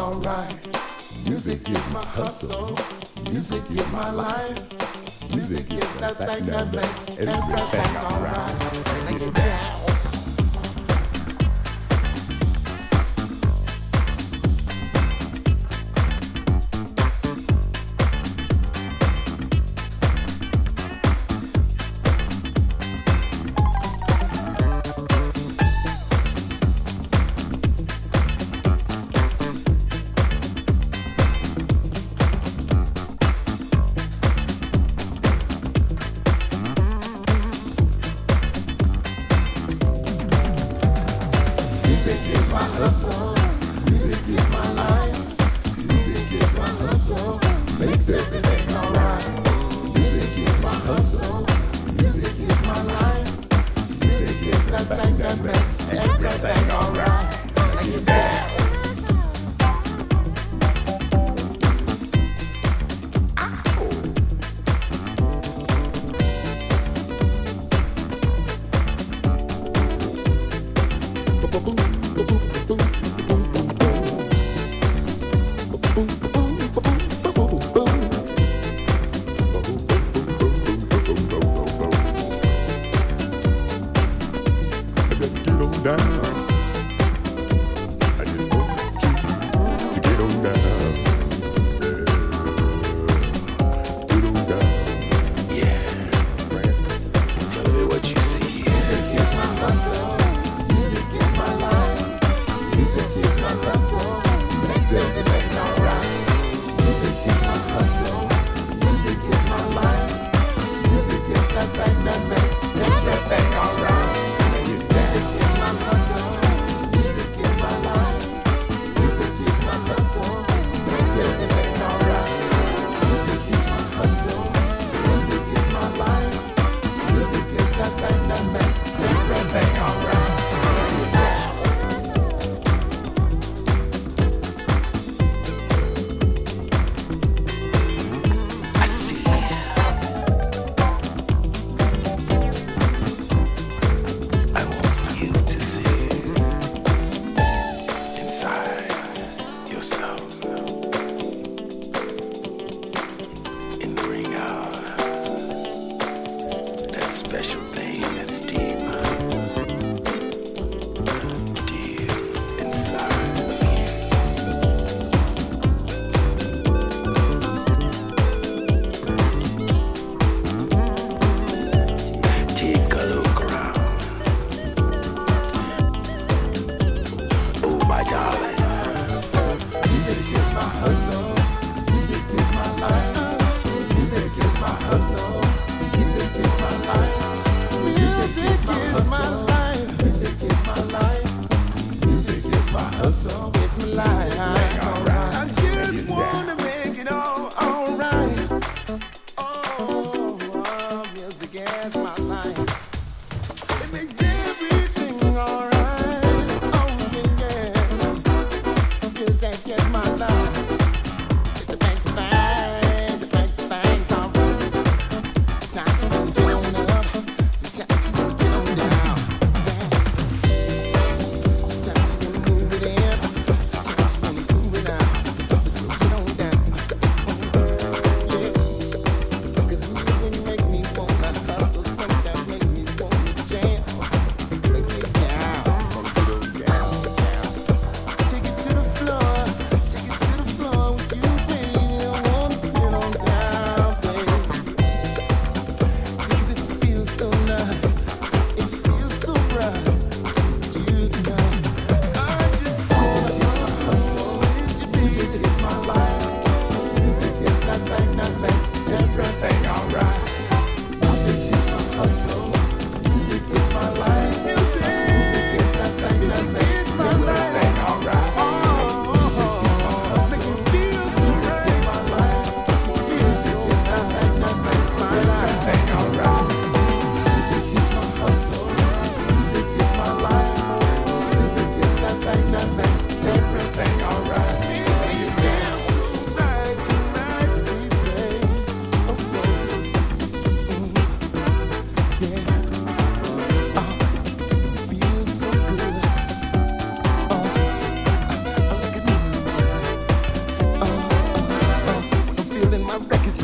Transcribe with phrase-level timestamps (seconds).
[0.00, 0.66] alright.
[1.26, 2.76] Music is my hustle.
[3.30, 5.30] Music is my life.
[5.34, 9.89] Music is that thing that makes everything alright.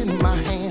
[0.08, 0.65] in my hand.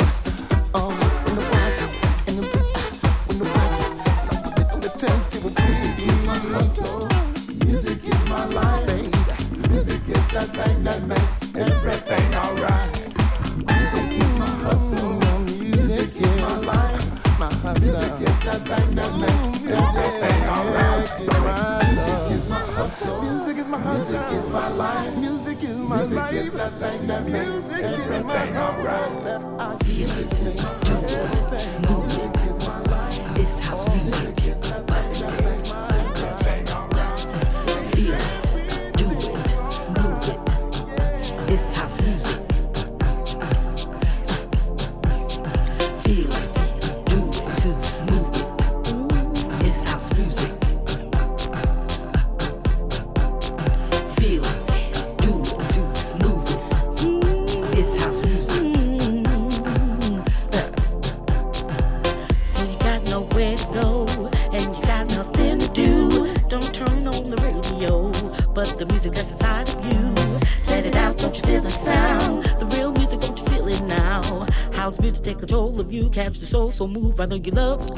[76.75, 77.19] So move.
[77.21, 77.94] I know you love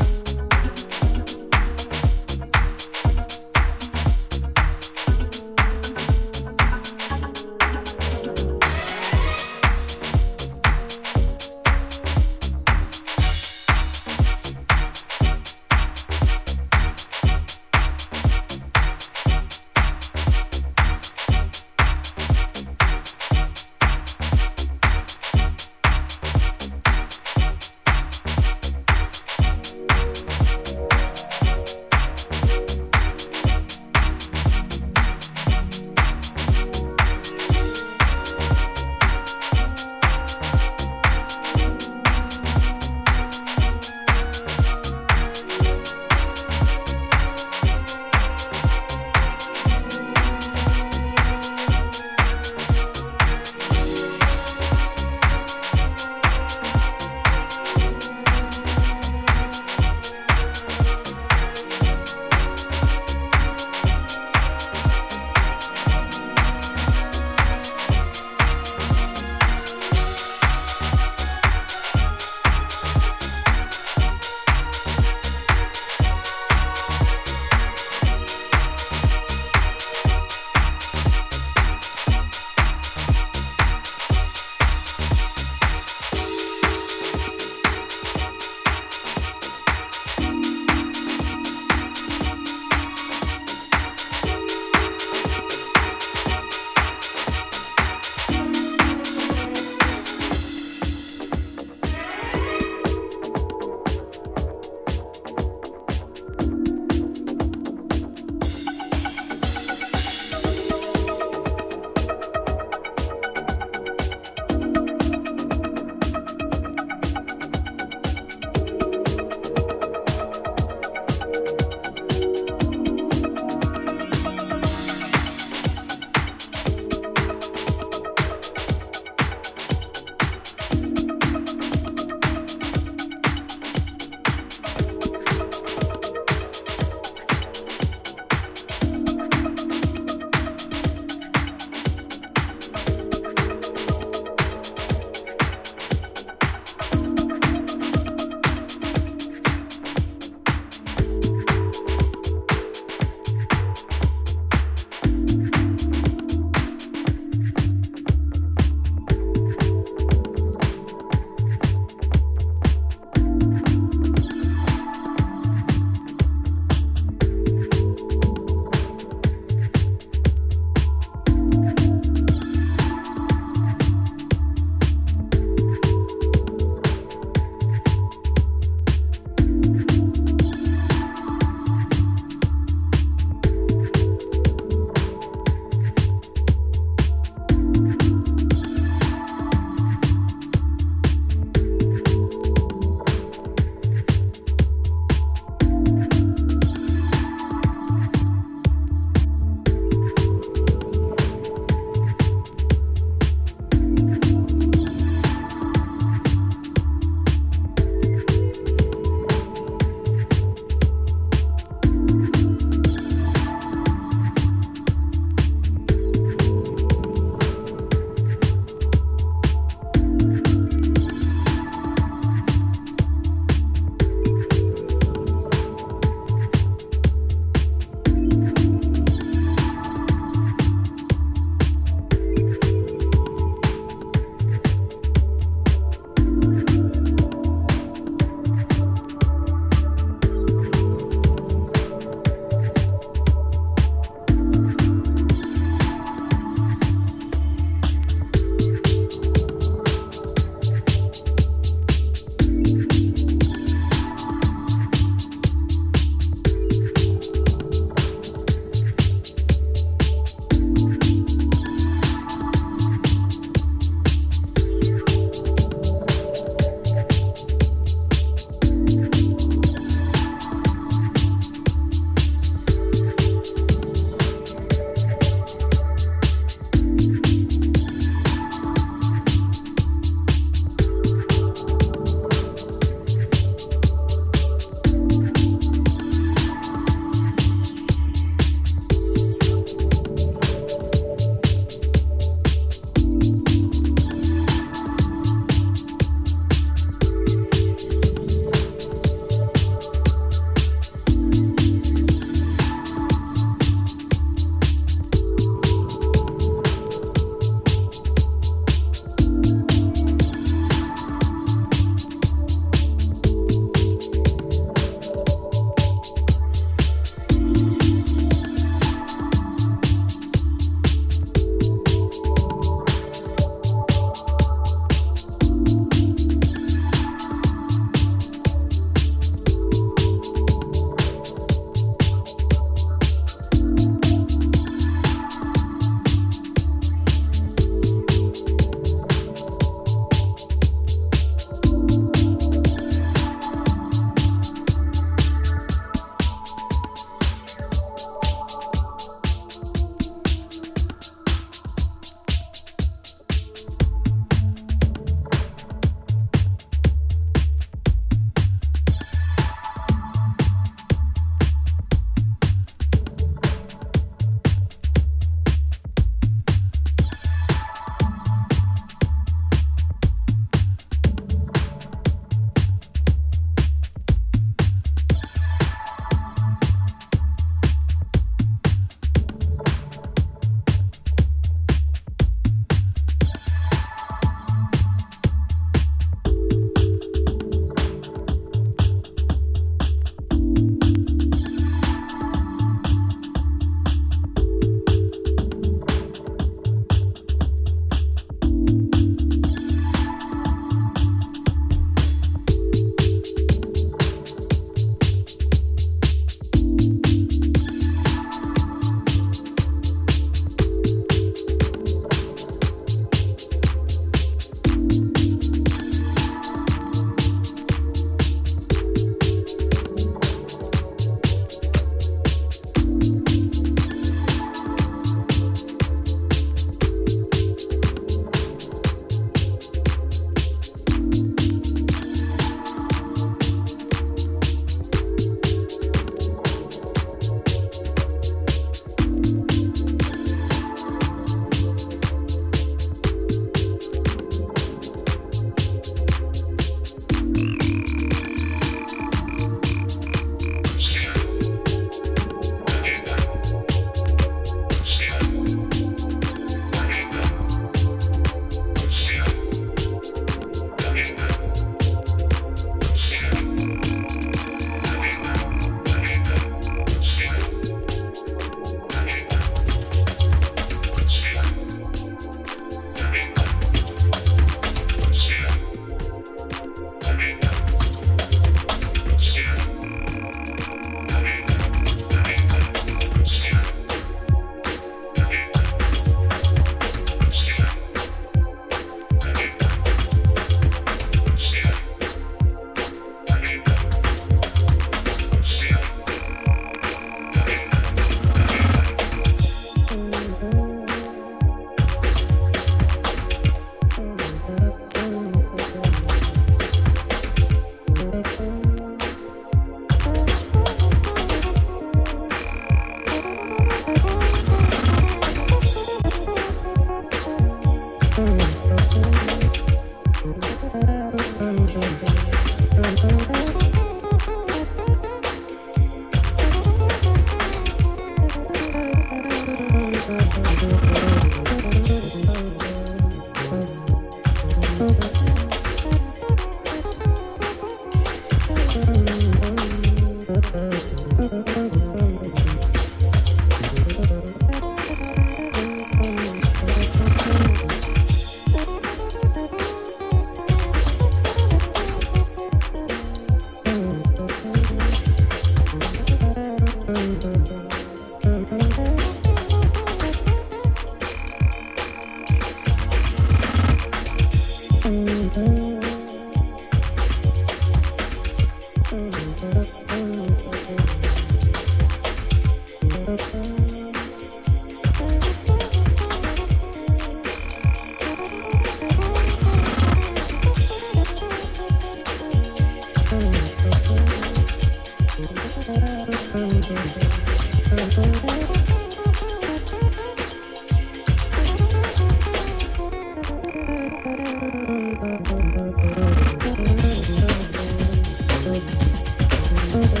[598.43, 600.00] うん。